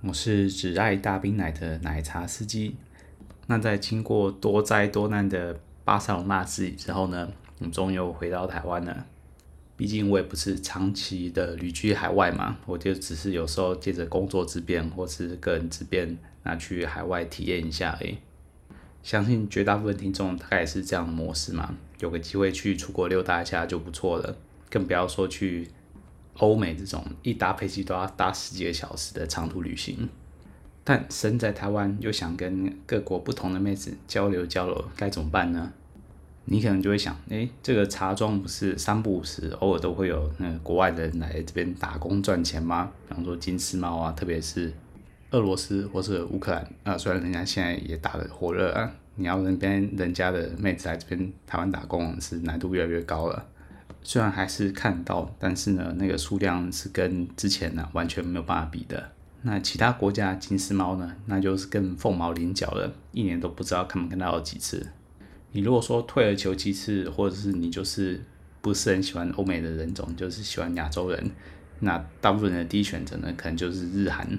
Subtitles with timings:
[0.00, 2.76] 我是只爱大冰奶的奶茶司机。
[3.48, 9.06] 那在经过多灾多难的巴塞罗那之旅之后呢，我们终于又回到台湾了。
[9.76, 18.18] 毕竟我也不是长期的旅居海外嘛，我就只是有时候借着工作之便或是个人之便，拿去海外体验一下而已。
[19.02, 24.36] 相信绝大部分听众大概也是这样的模式嘛，有个机会去出国溜达一下就不错了，
[24.70, 25.68] 更不要说去
[26.38, 30.08] 欧美这种一搭飞机都要搭十几个小时的长途旅行。
[30.82, 35.72] 但身在台湾又想跟各国不同的妹子交流交流，该怎么办呢？
[36.46, 42.90] 你可能就会想，哎，这个茶庄不是三不五时偶尔都会有那个国外的人来这边打工赚钱吗？
[43.06, 44.72] 比方说金丝猫啊，特别是
[45.32, 53.46] 俄罗斯或是乌克兰啊，虽然人家现在也打得火热啊，你要那边人家的妹子来这边台湾打工是难度越来越高了。
[54.02, 59.12] 虽然还是看到，但是呢，那个数量是跟之前呢完全没有办法比的。
[59.42, 64.86] 那其他国家金丝猫呢，那就是更凤毛麟角了，一年都不知道看不看到几次。
[65.52, 68.22] 你如果说退而求其次，或者是你就是
[68.60, 71.30] 不是很喜欢欧美的人种，就是喜欢亚洲人，
[71.80, 74.38] 那大部分人的第一选择呢，可能就是日韩。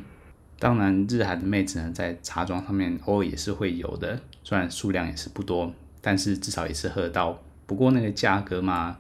[0.59, 7.41] 当然，日韩的妹子呢，在茶庄上面偶尔也是会有的，虽然数量也是不多，但是至少也是喝到。
[7.65, 8.97] 不过那个价格嘛，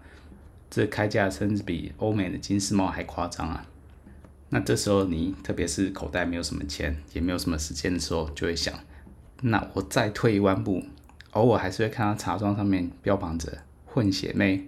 [0.69, 3.65] 这开价甚至比欧美的金丝猫还夸张啊。
[4.49, 8.73] 那这时候你特别是口袋没有什么钱，也没有什么时间的时候，就会想，
[9.41, 10.83] 那我再退一万步。
[11.31, 14.67] 偶尔还是会看到茶庄上面标榜着混血妹，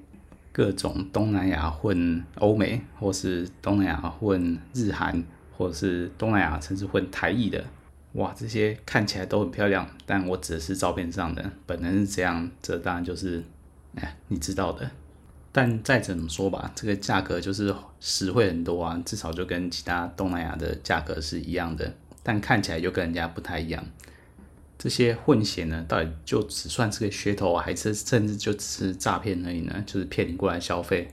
[0.52, 5.24] 各种东南亚混欧美，或是东南亚混日韩，
[5.58, 7.66] 或是东南亚甚至混台裔的，
[8.14, 13.44] 哇，这些看起来都很漂亮，但我指的是照片上的，本人是这样，这当然就是，
[13.96, 14.92] 哎，你知道的。
[15.52, 23.84] 但再怎么说吧，这个价格就是实惠很多啊，至少就跟其他东南亚的价格是一样的，但看起来就跟人家不太一样。
[24.78, 29.84] 这些混血呢，到底就只算是个噱头，还是甚至就只是诈骗而已呢？
[29.86, 31.08] 就是骗你过来消费，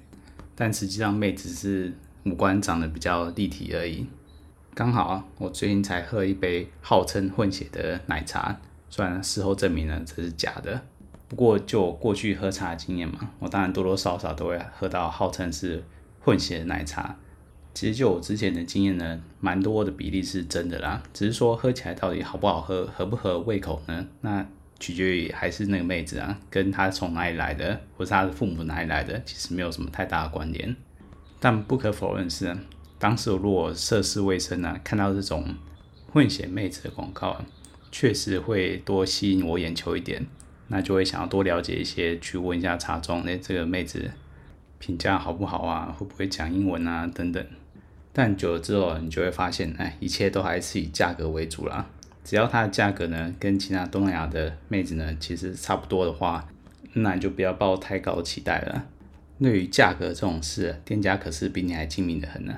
[0.55, 1.93] 但实际上妹子是
[2.25, 4.07] 五官长得比较立体而已。
[4.73, 10.81] 刚好啊，我最近才喝一杯号称混血的奶茶，虽然事后证明呢这是假的，
[11.29, 15.85] 不过就我过去喝茶的经验嘛，我当然多多少少都会喝到号称是
[16.21, 17.17] 混血奶茶。
[17.75, 24.07] 其实就我之前的经验呢，蛮多的比例是真的啦，只是说喝起来到底好不好喝，合不合胃口呢？
[24.23, 24.45] 那
[24.81, 30.75] 取决于还是那个妹子啊，跟她从哪里来的，或是她的父母哪里来的，其实没有什么太大的关联。
[31.39, 32.57] 但不可否认是，
[32.99, 35.55] 当时如果涉世未深啊，看到这种
[36.13, 37.45] 混血妹子的广告，
[37.93, 40.27] 确实会多吸引我眼球一点，
[40.69, 44.11] 那就会想要多了解一些，去问一下茶庄，哎，这个妹子
[44.79, 45.95] 评价好不好啊？
[45.99, 47.07] 会不会讲英文啊？
[47.07, 47.45] 等等。
[48.13, 51.89] 但久了之后，你就会发现，哎，一切都还是以价格为主啦。
[52.25, 56.47] 只要它的价格呢，跟其他东南亚的妹子呢，其实差不多的话，
[56.93, 58.87] 那你就不要抱太高的期待了。
[59.41, 62.55] 对于价格这种事，店家可是比你还精明的很呢。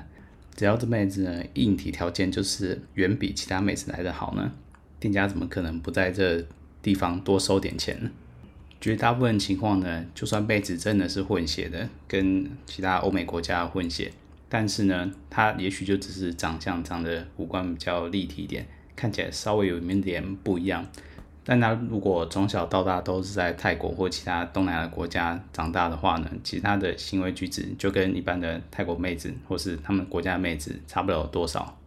[0.55, 4.51] 只要这妹子呢，硬体条件就是远比其他妹子来得好呢，
[4.99, 6.45] 店家怎么可能不在这
[6.81, 8.11] 地方多收点钱？
[8.79, 14.11] 绝大部分情况呢，就算妹子真的是混血的，跟其他欧美国家混血。
[14.49, 20.85] 但是呢，他也许就只是长相长得五官比较立体一点，看起来稍微有一点点不一样。
[21.43, 31.77] 但他如果从小到大都是在泰国或其他东南亚国家长大的话呢，其他的行为举止就跟一般的泰国妹子或是他们国家妹子差不了多少。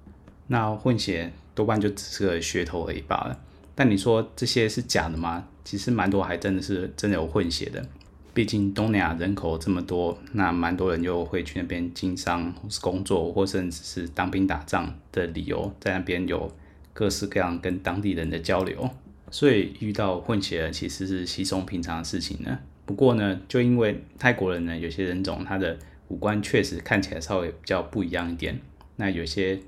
[0.47, 3.39] 那混血多半就只是个噱头而已罢了。
[3.75, 5.49] 但你说这些是假的吗？
[5.65, 7.85] 其实蛮多还真的是真的有混血的。
[8.33, 16.53] 毕竟东南亚人口这么多，那蛮多人就会去那边经商，或是工作，或甚至是当兵打仗的理由，在那边有
[16.93, 18.91] 各式各样跟当地人的交流，
[19.31, 22.59] 所以遇到混血人其实是稀松平常的事情呢。
[22.85, 25.79] 不过呢，就因为泰国人呢，有些人种他的
[26.09, 28.61] 五官确实看起来稍微比较不一样一点，
[28.97, 29.59] 那有些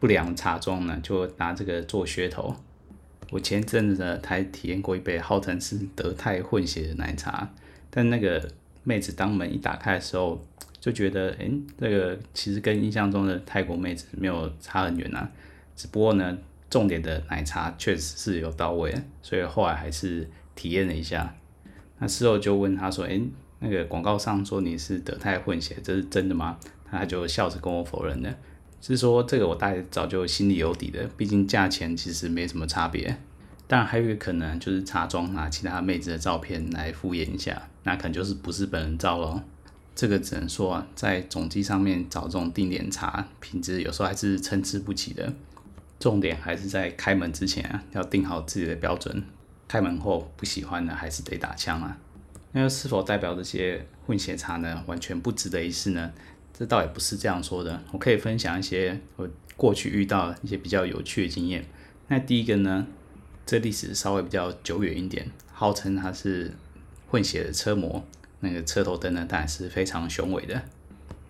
[0.00, 2.54] 不良茶庄呢，就拿这个做噱头。
[3.30, 7.50] 我前阵子呢，还体验过一杯号称是德泰混血的奶茶。
[7.90, 8.48] 但那个
[8.84, 10.42] 妹子当门一打开的时候，
[10.80, 15.30] 就觉得，哎，这个其实跟印象中的泰国妹子没有差很远啊。
[15.76, 16.38] 只不过呢，
[16.70, 21.34] 重点的奶茶确实是有到位，所以后来还是体验了一下。
[21.98, 23.22] 那事后就问他说：“诶，
[23.58, 26.58] 那个广告上说你是德泰混血，这是真的吗？”
[26.90, 28.34] 他就笑着跟我否认了。
[28.80, 33.18] 是说这个我大概早就心里有底的，毕竟价钱其实没什么差别。
[33.66, 39.42] 当然还有一个可能就是茶庄拿其他妹子的照片来敷衍一下，那可能就是不是本人照喽。
[39.94, 45.32] 这个只能说啊，在总机上面找这种定点茶，品质有时候还是参差不齐的。
[45.98, 49.22] 重点还是在开门之前啊，要定好自己的标准。
[49.66, 51.98] 开门后不喜欢的，还是得打枪啊。
[52.52, 56.12] 那是否代表这些混血茶呢，完全不值得一试呢？
[56.58, 57.80] 这倒也不是这样说的。
[57.92, 61.64] 我可以分享一些我过去遇到一些比较有趣的经验。
[62.08, 62.84] 那第一个呢，
[63.46, 66.52] 这历史稍微比较久远一点，号称它是
[67.06, 68.04] 混血的车模。
[68.40, 70.60] 那个车头灯呢，当然是非常雄伟的。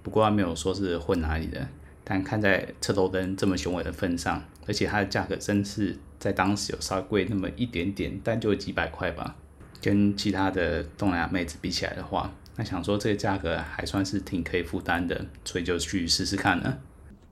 [0.03, 1.69] 不过他没有说是混哪里的，
[2.05, 9.37] 但看在车头灯这么雄伟的份上，而且它的价格真是在当时有稍微贵那么一点点，但就几百块吧。
[9.83, 16.81] 跟其他的东南亚妹子比起来的话，那想说这个价格还算是挺可以负担的，所以就去试试看了。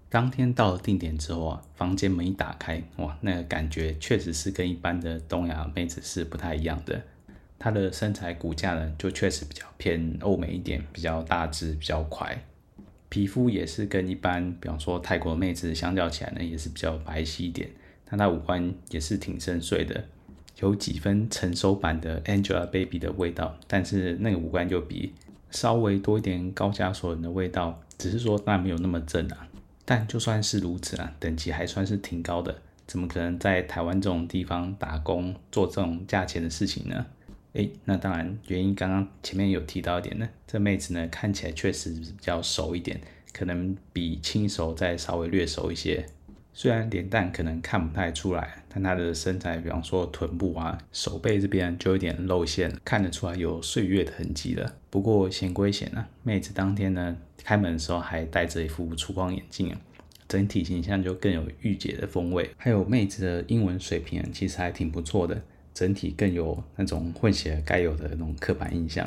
[0.09, 7.03] 当天到了定点之后啊，房间门一打开，哇，那个感觉确实是跟一般的东亚妹子是不太一样的。
[7.59, 12.45] 她的身材骨架呢，就确实比较偏欧美一点，比较大只，比较快。
[13.09, 17.69] 皮肤也是跟一般，比方说泰国妹子相较起来呢，也是比较白皙一点。
[18.05, 20.05] 但她五官也是挺深邃的，
[20.61, 23.57] 有几分成熟版的 Angelababy 的味道。
[23.67, 25.13] 但是那个五官就比
[25.51, 29.49] 稍微多一点高加索人的味道，只是说那没有那么正啊。
[29.85, 32.57] 但就算是如此啊，等级还算是挺高的。
[32.87, 37.07] 怎么可能在台湾这种地方打工做这种价钱的事情呢？
[37.55, 43.01] 诶，那当然，原因刚刚前面有提到一点呢，这妹子呢看起来确实比较熟一点，
[43.33, 46.07] 可能比轻熟再稍微略熟一些。
[46.59, 54.75] 虽然脸蛋可能看不太出来，但她的身材，比方说臀部啊、手背这边就有点露馅，看得出来有岁月的痕迹了。
[54.89, 57.15] 不过显归显啊，妹子当天呢
[57.45, 59.79] 开门的时候还戴着一副粗框眼镜啊，
[60.27, 62.49] 整体形象就更有御姐的风味。
[62.57, 65.39] 还有妹子的英文水平其实还挺不错的。
[65.75, 69.07] 整体更有那种混血该有的那种刻板印象。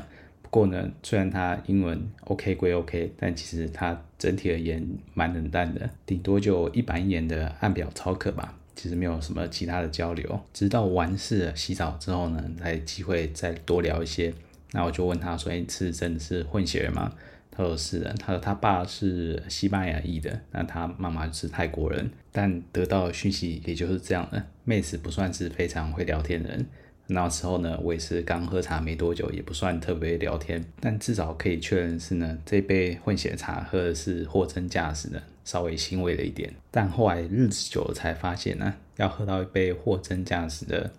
[0.52, 8.56] 不过呢，虽然他英文 OK 归 OK，但其实他整体而言蛮冷淡的，顶多就一板一眼的按表操课吧。
[8.76, 10.40] 其实没有什么其他的交流。
[10.54, 14.34] 直到完事洗澡之后呢，才机会再多聊一些。
[14.72, 17.14] 那我就问他说：“哎，是真的是混血儿吗？”
[17.52, 24.42] 他说是的，他说他爸是西班牙裔的，那他妈妈是泰国人，但得到的讯息也就是这样的。
[24.64, 26.66] 妹子不算是非常会聊天的人，
[27.12, 36.54] 那时候呢，我也是刚喝茶没多久，也不算特别聊天，但至少可以确认是呢，这杯混血茶喝的是货真价实的，稍微欣慰了一点。
[36.72, 40.92] 但后来日子久了才发现呢，要喝到一杯货真价实的，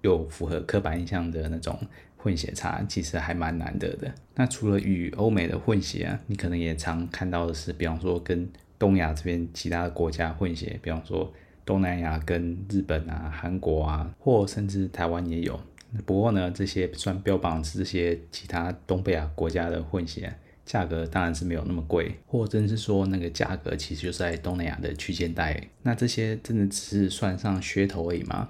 [0.00, 1.78] 又符合刻板印象的那种。
[2.22, 4.12] 混血茶其实还蛮难得的。
[4.34, 8.46] 那除了与欧美的混血啊，你可能也常看到的是，比方说跟
[8.78, 11.32] 东亚这边其他的国家混血，比方说
[11.64, 15.58] 东南亚跟日本啊、韩国啊，或甚至台湾也有。
[16.06, 20.32] 不过呢，这些算标榜是这些其他东北亚国家的混血，
[20.64, 25.68] 价格当然是没有那么贵，或真是说那个价格其实就在东南亚的区间带。
[25.82, 28.48] 那这些真的只是算上噱头而已吗？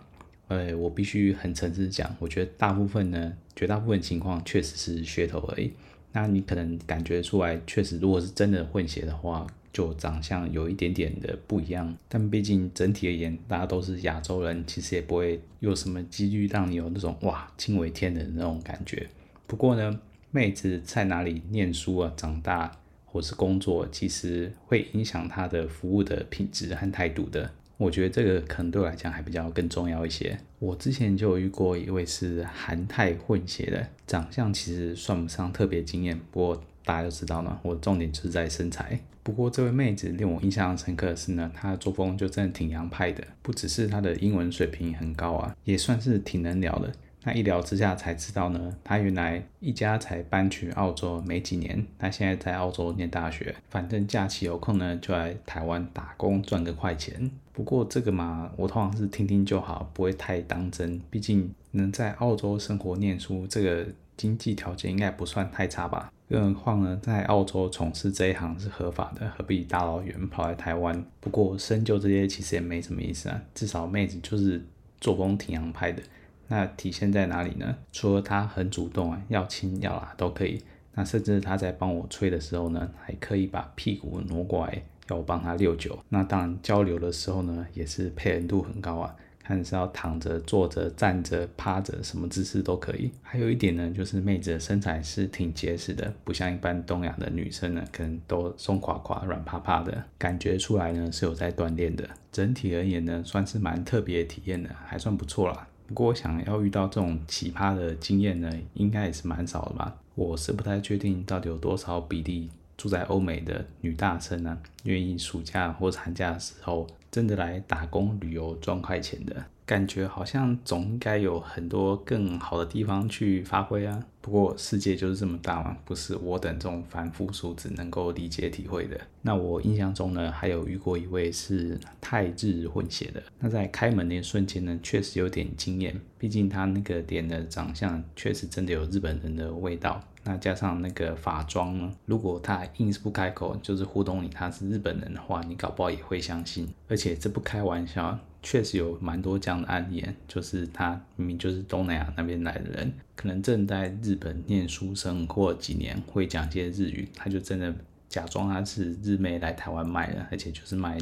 [0.48, 5.72] 呃，我必须很诚实讲，我觉得大部分呢，绝大部分情况确实是噱头而已。
[6.12, 11.96] 那你可能感觉出来，确实如果是真的混血的话，就长相有一点点的不一样。
[12.08, 19.08] 但毕竟整体而言，大家都是亚洲人，其实也不会有什么几率让你有那种哇惊为天人的那种感觉。
[19.46, 20.00] 不过呢，
[20.30, 22.70] 妹子在哪里念书啊、长大
[23.04, 27.50] 或是工作，其实会影响她的服务的品质和态度的。
[27.76, 30.38] 我觉得这个可能对我来讲还比较更重要一些。
[30.58, 38.98] 我之前就遇过一位是韩泰混血的，长相其实算不上特别惊艳，不过大家都知道呢，我重点就是在身材。
[39.22, 46.90] 不过这位妹子令我印象深刻的是呢，她的作风就真的挺洋派的，不只是她的英文水平很高啊，也算是挺能聊的。
[47.22, 57.30] 那一聊之下才知道呢，他原来一家才搬去澳洲没几年，他现在在澳洲念大学，反正假期有空呢就来台湾打工赚个快钱。
[57.52, 60.98] 不过这个嘛，我通常是听听就好，不会太当真。
[61.10, 66.10] 毕竟能在澳洲生活念书，这个经济条件应该不算太差吧。
[66.30, 71.04] 更何况呢，在澳洲从事这一行是合法的，何必大老远跑来台湾？
[71.18, 74.64] 不过深究这些其实也没什么意思啊，至少妹子就是
[75.00, 76.00] 作风挺洋派的。
[76.46, 77.76] 那体现在哪里呢？
[77.90, 80.62] 除了她很主动啊，要亲要拉都可以。
[80.94, 85.98] 那甚至她在帮我吹的时候呢，还可以把屁股挪过来，要我帮她六九。
[86.08, 89.16] 那当然交流的时候呢，也是配合度很高啊。
[89.50, 93.10] 看是要躺着、坐着、站着、趴着，什么姿势都可以。
[93.20, 102.08] 还有一点呢，就是妹子的身材是挺结实的，不像一般东亚的女生呢，可能都松垮垮、软趴趴的，感觉出来呢是有在锻炼的。
[102.30, 105.66] 整体而言呢，算是蛮特别的体验的，还算不错啦。
[105.88, 109.96] 不过想要遇到这种奇葩的经验呢，应该也是蛮少的吧。
[110.14, 116.86] 我是不太确定到底有多少比例住在欧美的女大生呢，愿意暑假或寒假的时候。
[117.10, 119.44] 真的来打工旅游赚快钱的。
[119.70, 124.04] 感觉，好像总应该有很多更好的地方去发挥啊。
[124.20, 129.00] 不过世界就是这么大嘛，不是我等这种凡夫俗子能够理解体会的。
[129.22, 133.22] 那我印象中呢，还有遇过一位是泰日混血的。
[133.38, 140.02] 那在开门的一瞬间呢，确实有点惊艳，毕竟他那个脸的长相确实真的有日本人的味道。
[140.24, 146.66] 那加上那个法妆呢，如果他硬是不开口，就是互动你他是日本人的话，你搞不好也会相信。
[146.88, 157.74] 而且这不开玩笑，确实有蛮多这样的案例，就是他明明就是东南亚那边来的人，可能正在日本念书生或几年，会讲一些日语，他就真的
[158.08, 160.98] 假装他是日妹来台湾卖的，而且就是卖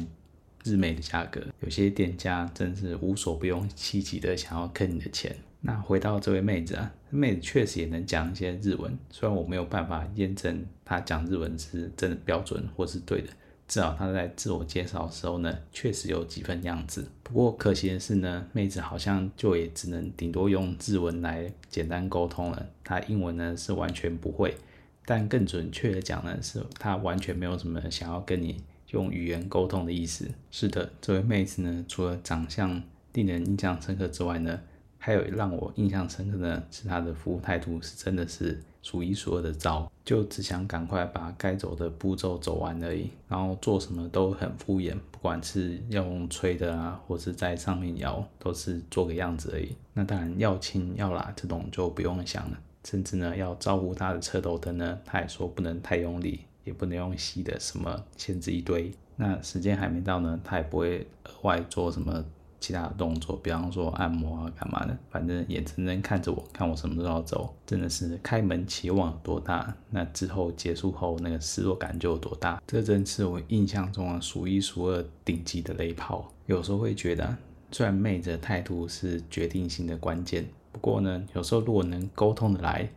[0.63, 1.41] 日妹的价格。
[1.61, 5.35] 有些店家真是无所不用其极的想要坑你的钱。
[5.61, 13.27] 那回到这位妹子啊，妹子确实也能讲一些日文，虽然我没有办法验证她讲日文是真的标准或是对的，
[13.69, 17.07] 至少她在自我介绍的时候呢，确实有几分样子。
[17.23, 24.57] 不过可惜的是呢，妹子好像就也只能顶多用日文来简单沟通了，她英文呢是完全不会。
[25.05, 30.27] 但更准确的讲呢，是她完全没有什么想要跟你用语言沟通的意思。
[30.49, 32.81] 是的，这位妹子呢，除了长相
[33.13, 34.59] 令人印象深刻之外呢，
[34.97, 49.75] 还有让我印象深刻的是她的服务态度是真的是数一数二的糟，就只想赶快把该走的步骤走完而已，然后做什么都很敷衍，不管是用吹的啊，或是在上面摇，都是做个样子而已。
[49.93, 58.91] 那当然要亲要拉这种就不用想了，甚至呢要照顾他的车头灯呢，他也说不能太用力，也不能用吸的，什么限制一堆。
[59.17, 62.23] 那时间还没到呢，他也不会额外做什么。
[62.59, 72.61] 其他的动作，比方说按摩啊，干嘛的，反正眼睁睁看着我，看我什么时候要走，真的是开门期望有多大，那之后结束后那个失落感就有多大。
[72.67, 76.31] 这真是我印象中啊数一数二顶级的雷炮。
[76.45, 77.37] 有时候会觉得，
[77.71, 82.89] 虽然妹子的态度是决定性的关键，不过呢，有时候如果能沟通的来，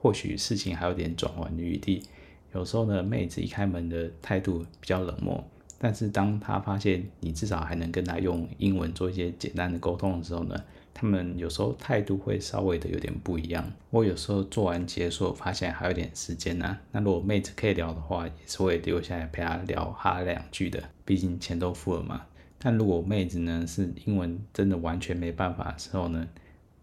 [0.00, 2.02] 或许事情还有点转圜的余地。
[2.52, 5.44] 有时候呢，妹子一开门的态度比较冷漠。
[5.78, 10.56] 但是当他发现你至少还能跟他用英文做一些简单的沟通的时候呢，
[10.94, 13.70] 他们有时候态度会稍微的有点不一样。
[13.90, 22.24] 我有时候做完结束，发现还有点时间呢、那如果妹子可以聊的话，也是会留下来陪她聊哈两句的，毕竟钱都付了嘛。
[22.58, 26.26] 但如果妹子呢是英文真的完全没办法的时候呢，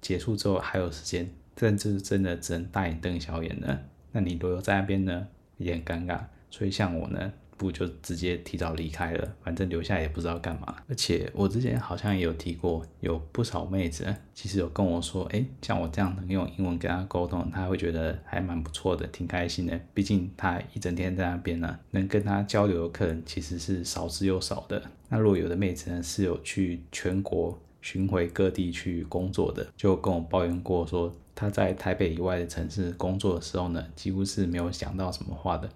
[0.02, 6.20] 结束之后还有时间，甚至真的只能大眼瞪小眼的，那你留在那边呢也很尴尬。
[6.52, 7.34] 所以像我呢。
[7.64, 10.76] 不就直接提早离开了，反正留下也不知道干嘛。
[10.90, 19.80] 而且我之前好像也有提过，有不少妹子其实有跟我说，哎，像我这样能用英文跟她沟通，她会觉得还蛮不错的，挺开心的。
[19.94, 24.82] 毕竟她一整天在那边呢，能跟她交流的客人其实是少之又少的。
[25.08, 35.70] 那如果有的妹子呢是有去全国巡回各地去工作的，就跟我抱怨过说，她在台北以外的城市工作的时候呢，几乎是没有想到什么话的。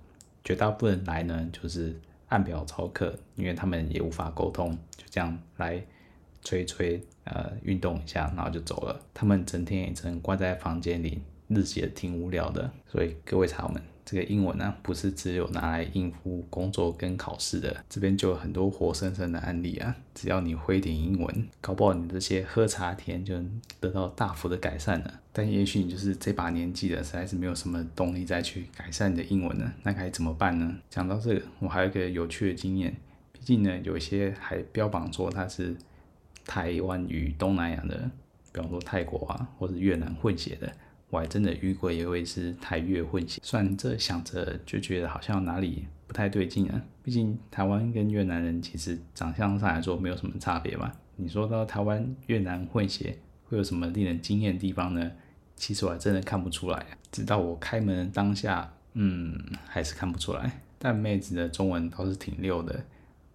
[0.47, 1.93] 绝大部分人来呢，就是
[2.29, 5.85] 按表操课，因为他们也无法沟通，就这样来
[6.41, 8.97] 吹吹，呃，运动一下，然后就走了。
[9.13, 12.71] 他们整天也只能关在房间里，日子也挺无聊的。
[12.89, 13.83] 所以各位茶友们。
[14.09, 19.93] 这个英文呢，不是只有拿来应付工作跟考试的，这边就有很多活生生的案例啊。
[20.15, 25.19] 只要你会点英文，搞不好你这些喝茶体验就能得到大幅的改善了。
[25.33, 30.73] 但也许你就是这把年纪了，实在是没有什么动力再去改善你的英文了，那该怎么办呢？
[30.89, 32.95] 讲到这个，我还有一个有趣的经验，
[33.33, 35.75] 毕竟呢，有一些还标榜说他是
[36.45, 38.09] 台湾与东南亚的，
[38.53, 40.71] 比方说泰国啊，或者越南混血的。
[41.09, 46.81] 我还真的遇过一位是台越混血，算这想着就觉得好像哪里不太对劲啊。
[47.01, 50.91] 毕竟台湾跟越南人其实长相上来说没有什么差别嘛。
[51.15, 55.11] 你说到台湾越南混血会有什么令人惊艳的地方呢？
[55.55, 56.85] 其实我还真的看不出来。
[57.11, 60.61] 直到我开门的当下，嗯，还是看不出来。
[60.77, 62.83] 但妹子的中文倒是挺溜的。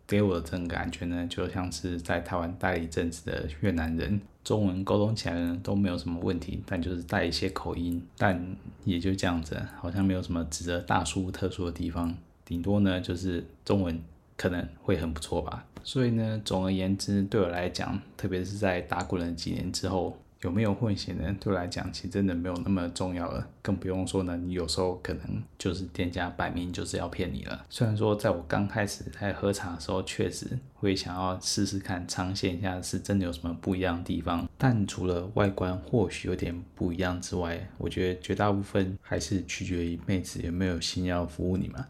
[0.07, 14.01] 给我的这种感觉呢，就像是在台湾待了一阵子的越南人，中文沟通起来呢都没有什么问题，但就是带一些口音，但也就这样子，好像没有什么值得大书特书的地方，顶多呢就是中文
[14.37, 15.65] 可能会很不错吧。
[15.85, 20.17] 所以呢，总而言之，对我来讲，特别是在打滚了几年之后。
[20.43, 21.35] 有没有混血呢？
[21.39, 23.49] 对我来讲，其实真的没有那么重要了。
[23.63, 27.65] 更不用说呢，你有时候可能就是店家摆明就是要骗你了。
[27.71, 34.49] 虽然说在我刚开始在喝茶的时候，确实会想要试试看，尝鲜一下是真的有什么不一样的地方。
[34.59, 41.87] 但除了外观或许有点不一样之外，我觉得绝大部分还是取决于妹子有没有心要服务你嘛。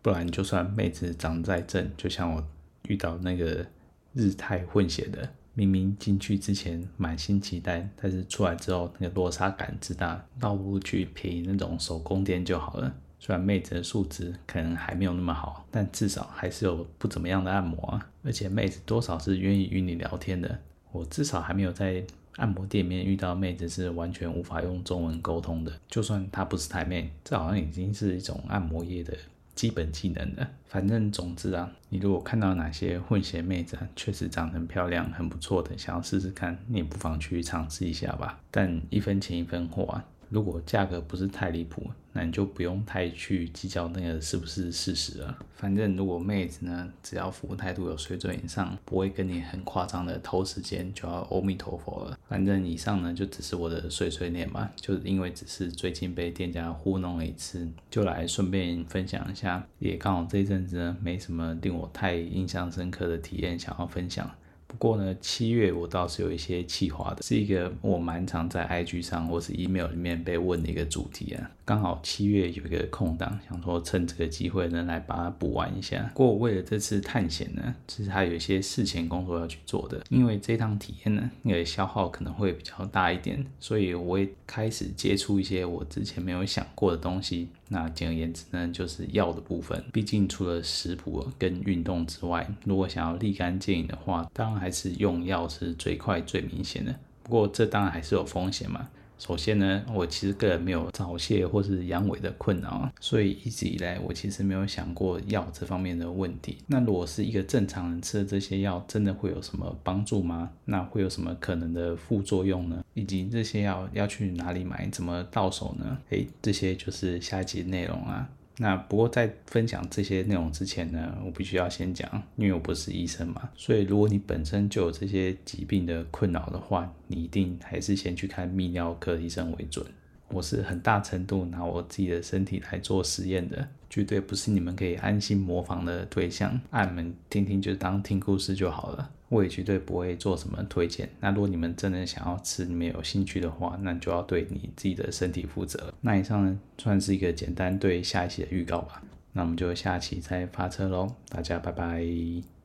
[0.00, 2.46] 不然就算妹子长得再正，就像我
[2.84, 3.66] 遇到那个
[4.12, 5.28] 日泰混血的。
[5.58, 12.94] 明明进去之前满心期待，但是出来之后那个落差感之大，倒不如去便宜那种手工店就好了。
[13.18, 18.08] 虽然妹子的素质可能还没有那么好，但至少还是有不怎么样的按摩啊。
[18.22, 20.56] 而且妹子多少是愿意与你聊天的。
[20.92, 22.04] 我至少还没有在
[22.36, 25.72] 按摩店里面遇到妹子是完全无法用中文沟通的。
[25.88, 29.12] 就算她不是台妹，这好像已经是一种按摩业的。
[29.58, 38.38] 基本技能的，反正总之啊，你如果看到哪些混血妹子啊，确实长得很漂亮、很不错的，想要试试看，你不妨去尝试一下吧。
[38.52, 40.04] 但一分钱一分货啊。
[40.28, 41.82] 如果价格不是太离谱，
[42.12, 45.38] 那你就不用太去计较那个是不是事实了。
[45.54, 52.18] 反正如果妹子呢，只要服务态度有水准以上，不会跟你很夸张的偷时间，就要阿弥陀佛了。
[52.28, 59.66] 反正以上呢，就只是我的碎碎念嘛，就因为只是最近被店家糊弄了一次，就来顺便分享一下。
[59.78, 64.30] 也刚好这一阵子呢，没什么令我太印象深刻的体验想要分享。
[64.68, 71.50] 不过呢，七月我倒是有一些企划的，是一个我蛮常在 IG 上或是 email 里面被问的一个主题啊。
[71.68, 76.10] 刚好七月有一个空档，想说趁这个机会呢来把它补完一下。
[76.14, 87.48] 不过为了这次探险呢，其实还有一些事前工作要去做的，因为这趟体验呢，那个消耗可能会比较大一点，所以我会开始接触一些我之前没有想过的东西。
[87.68, 89.84] 那简而言之呢，就是药的部分。
[89.92, 96.94] 毕竟除了食谱跟运动之外，如果想要立竿见影的话，当然还是用药是最快最明显的。
[97.22, 98.88] 不过这当然还是有风险嘛。
[99.18, 106.58] 首先呢，我其实个人没有早泄或是阳痿的困扰，所以一直以来我其实没有想过药这方面的问题。
[106.68, 110.50] 那如果是一个正常人吃的这些药，真的会有什么帮助吗？
[110.64, 112.84] 那会有什么可能的副作用呢？
[112.94, 115.98] 以及这些药要去哪里买，怎么到手呢？
[116.10, 118.28] 诶，这些就是下一集内容啊。
[118.60, 129.86] 那不过在分享这些内容之前呢，我必须要先讲，因为我不是医生嘛，所以如果你本身就有这些疾病的困扰的话，你一定还是先去看泌尿科医生为准。
[130.30, 139.10] 我是很大程度拿我自己的身体来做实验的，绝对不是你们可以安心模仿的对象，你们听听就当听故事就好了。
[139.28, 141.06] 我也绝对不会做什么推荐。
[141.20, 145.92] 那如果你们真的想要吃，你们有兴趣的话，那就要对你自己的身体负责。
[146.00, 149.02] 那以上呢，算是一个简单对下一期的预告吧。
[149.34, 152.57] 那我们就下期再发车喽，大家拜拜。